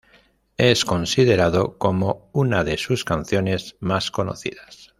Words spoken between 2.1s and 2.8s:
una de